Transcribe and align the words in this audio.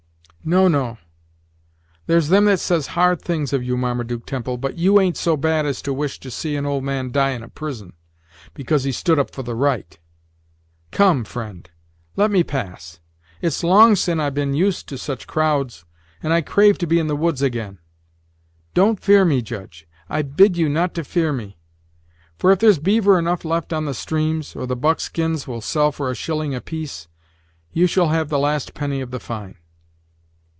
No, 0.43 0.67
no 0.67 0.97
there's 2.07 2.29
them 2.29 2.45
that 2.45 2.57
says 2.59 2.87
hard 2.87 3.21
things 3.21 3.53
of 3.53 3.63
you, 3.63 3.77
Marmaduke 3.77 4.25
Temple, 4.25 4.57
but 4.57 4.75
you 4.75 4.99
ain't 4.99 5.15
so 5.17 5.37
bad 5.37 5.67
as 5.67 5.83
to 5.83 5.93
wish 5.93 6.19
to 6.19 6.31
see 6.31 6.55
an 6.55 6.65
old 6.65 6.83
man 6.83 7.11
die 7.11 7.29
in 7.29 7.43
a 7.43 7.47
prison, 7.47 7.93
because 8.55 8.83
he 8.83 8.91
stood 8.91 9.19
up 9.19 9.29
for 9.35 9.43
the 9.43 9.53
right. 9.53 9.99
Come, 10.89 11.25
friend, 11.25 11.69
let 12.15 12.31
me 12.31 12.43
pass; 12.43 12.99
it's 13.39 13.63
long 13.63 13.95
sin' 13.95 14.19
I've 14.19 14.33
been 14.33 14.55
used 14.55 14.89
to 14.89 14.97
such 14.97 15.27
crowds, 15.27 15.85
and 16.23 16.33
I 16.33 16.41
crave 16.41 16.79
to 16.79 16.87
be 16.87 16.97
in 16.97 17.05
the 17.05 17.15
woods 17.15 17.43
agin. 17.43 17.77
Don't 18.73 18.99
fear 18.99 19.23
me, 19.23 19.43
Judge 19.43 19.87
I 20.09 20.23
bid 20.23 20.57
you 20.57 20.69
not 20.69 20.95
to 20.95 21.03
fear 21.03 21.31
me; 21.31 21.59
for 22.35 22.51
if 22.51 22.57
there's 22.57 22.79
beaver 22.79 23.19
enough 23.19 23.45
left 23.45 23.71
on 23.73 23.85
the 23.85 23.93
streams, 23.93 24.55
or 24.55 24.65
the 24.65 24.75
buckskins 24.75 25.47
will 25.47 25.61
sell 25.61 25.91
for 25.91 26.09
a 26.09 26.15
shilling 26.15 26.55
apiece, 26.55 27.07
you 27.73 27.85
shall 27.85 28.07
have 28.07 28.29
the 28.29 28.39
last 28.39 28.73
penny 28.73 29.01
of 29.01 29.11
the 29.11 29.19
fine. 29.19 29.57